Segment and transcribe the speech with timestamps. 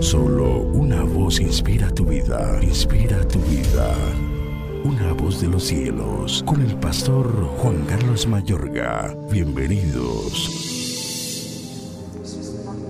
[0.00, 3.94] Solo una voz inspira tu vida, inspira tu vida.
[4.84, 7.26] Una voz de los cielos, con el pastor
[7.58, 9.16] Juan Carlos Mayorga.
[9.30, 10.75] Bienvenidos.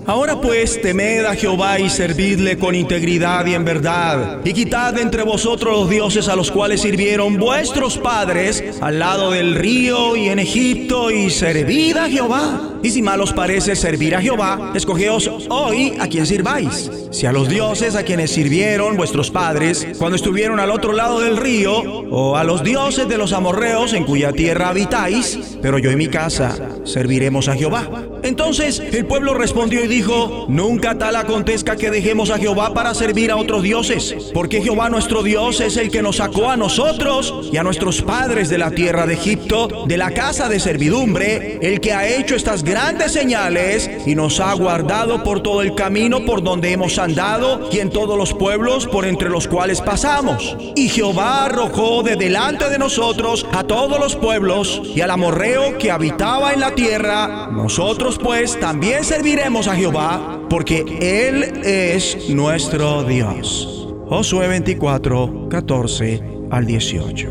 [0.07, 5.01] Ahora pues temed a Jehová y servidle con integridad y en verdad, y quitad de
[5.01, 10.29] entre vosotros los dioses a los cuales sirvieron vuestros padres al lado del río y
[10.29, 12.79] en Egipto, y servid a Jehová.
[12.81, 16.89] Y si mal os parece servir a Jehová, escogeos hoy a quien sirváis.
[17.11, 21.35] Si a los dioses a quienes sirvieron vuestros padres cuando estuvieron al otro lado del
[21.35, 25.97] río, o a los dioses de los amorreos en cuya tierra habitáis, pero yo y
[25.97, 27.89] mi casa serviremos a Jehová.
[28.23, 33.31] Entonces el pueblo respondió y dijo, nunca tal acontezca que dejemos a Jehová para servir
[33.31, 37.57] a otros dioses, porque Jehová nuestro Dios es el que nos sacó a nosotros y
[37.57, 41.93] a nuestros padres de la tierra de Egipto, de la casa de servidumbre, el que
[41.93, 46.71] ha hecho estas grandes señales y nos ha guardado por todo el camino por donde
[46.71, 50.55] hemos andado y en todos los pueblos por entre los cuales pasamos.
[50.75, 55.91] Y Jehová arrojó de delante de nosotros a todos los pueblos y al amorreo que
[55.91, 57.49] habitaba en la tierra.
[57.51, 63.87] Nosotros pues también serviremos a Jehová porque Él es nuestro Dios.
[64.07, 67.27] Josué 24, 14 al 18.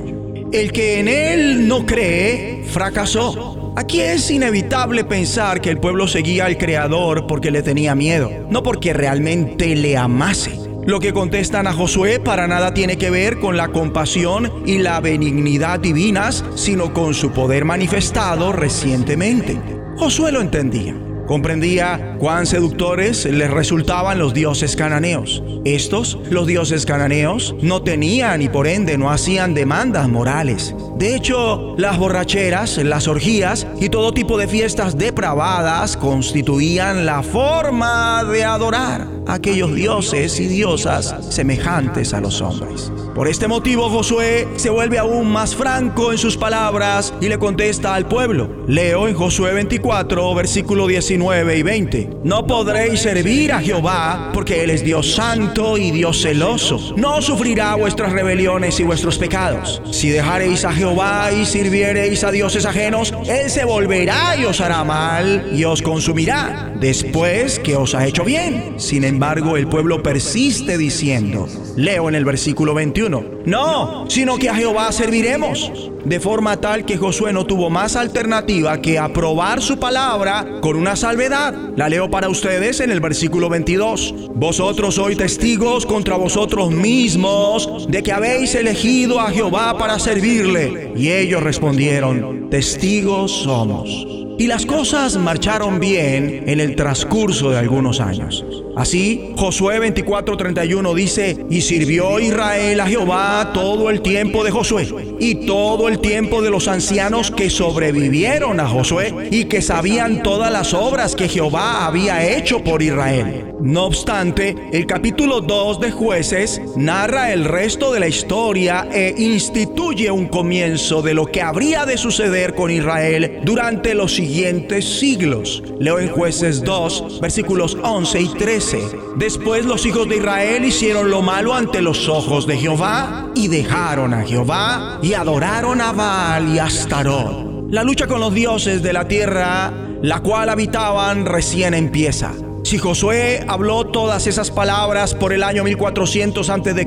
[0.52, 3.72] El que en Él no cree, fracasó.
[3.76, 8.62] Aquí es inevitable pensar que el pueblo seguía al Creador porque le tenía miedo, no
[8.62, 10.58] porque realmente le amase.
[10.86, 15.00] Lo que contestan a Josué para nada tiene que ver con la compasión y la
[15.00, 19.75] benignidad divinas, sino con su poder manifestado recientemente.
[19.96, 20.94] Josué lo entendía.
[21.26, 25.42] Comprendía cuán seductores les resultaban los dioses cananeos.
[25.64, 30.74] Estos, los dioses cananeos, no tenían y por ende no hacían demandas morales.
[30.98, 38.22] De hecho, las borracheras, las orgías y todo tipo de fiestas depravadas constituían la forma
[38.22, 42.92] de adorar a aquellos dioses y diosas semejantes a los hombres.
[43.16, 47.94] Por este motivo Josué se vuelve aún más franco en sus palabras y le contesta
[47.94, 48.66] al pueblo.
[48.68, 52.10] Leo en Josué 24, versículo 19 y 20.
[52.24, 56.94] No podréis servir a Jehová porque Él es Dios santo y Dios celoso.
[56.98, 59.80] No sufrirá vuestras rebeliones y vuestros pecados.
[59.90, 64.84] Si dejareis a Jehová y sirviereis a dioses ajenos, Él se volverá y os hará
[64.84, 68.74] mal y os consumirá después que os ha hecho bien.
[68.76, 74.54] Sin embargo, el pueblo persiste diciendo, leo en el versículo 21, no, sino que a
[74.54, 75.90] Jehová serviremos.
[76.04, 80.94] De forma tal que Josué no tuvo más alternativa que aprobar su palabra con una
[80.94, 81.52] salvedad.
[81.76, 84.14] La leo para ustedes en el versículo 22.
[84.34, 90.92] Vosotros sois testigos contra vosotros mismos de que habéis elegido a Jehová para servirle.
[90.96, 94.25] Y ellos respondieron, testigos somos.
[94.38, 98.44] Y las cosas marcharon bien en el transcurso de algunos años.
[98.76, 104.86] Así, Josué 24:31 dice, y sirvió Israel a Jehová todo el tiempo de Josué
[105.18, 110.52] y todo el tiempo de los ancianos que sobrevivieron a Josué y que sabían todas
[110.52, 113.54] las obras que Jehová había hecho por Israel.
[113.62, 120.10] No obstante, el capítulo 2 de jueces narra el resto de la historia e instituye
[120.10, 125.62] un comienzo de lo que habría de suceder con Israel durante los siguientes siglos.
[125.78, 128.80] Leo en jueces 2, versículos 11 y 13.
[129.16, 134.12] Después los hijos de Israel hicieron lo malo ante los ojos de Jehová y dejaron
[134.12, 137.70] a Jehová y adoraron a Baal y a Astarot.
[137.70, 139.72] La lucha con los dioses de la tierra,
[140.02, 142.32] la cual habitaban, recién empieza.
[142.64, 146.86] Si Josué habló todas esas palabras por el año 1400 a.C.,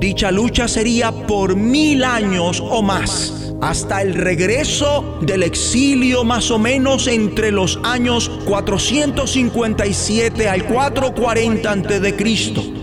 [0.00, 6.58] dicha lucha sería por mil años o más, hasta el regreso del exilio más o
[6.58, 12.14] menos entre los años 457 al 440 a.C.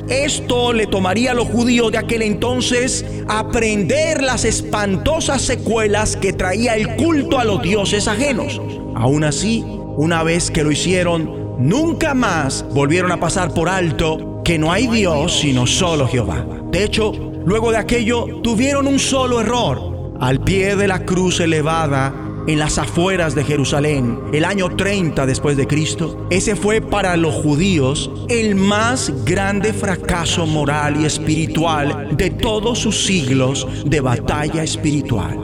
[0.09, 6.75] Esto le tomaría a los judíos de aquel entonces aprender las espantosas secuelas que traía
[6.75, 8.59] el culto a los dioses ajenos.
[8.95, 9.63] Aún así,
[9.97, 14.87] una vez que lo hicieron, nunca más volvieron a pasar por alto que no hay
[14.87, 16.43] Dios sino solo Jehová.
[16.71, 17.11] De hecho,
[17.45, 19.90] luego de aquello tuvieron un solo error.
[20.21, 22.13] Al pie de la cruz elevada
[22.45, 27.33] en las afueras de Jerusalén, el año 30 después de Cristo, ese fue para los
[27.33, 35.39] judíos el más grande fracaso moral y espiritual de todos sus siglos de batalla espiritual.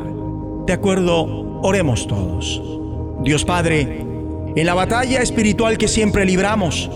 [0.67, 1.23] De acuerdo,
[1.63, 2.61] oremos todos.
[3.23, 4.05] Dios Padre,
[4.55, 6.87] en la batalla espiritual que siempre libramos.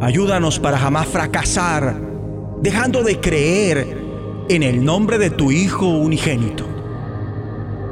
[0.00, 2.00] Ayúdanos para jamás fracasar,
[2.60, 4.06] dejando de creer
[4.48, 6.75] en el nombre de tu Hijo unigénito.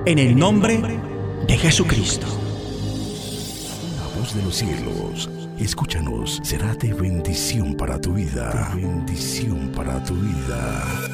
[0.07, 0.79] En el nombre
[1.49, 2.27] de Jesucristo.
[3.97, 8.71] La voz de los cielos, Escúchanos, será de bendición para tu vida.
[8.75, 11.14] Bendición para tu vida.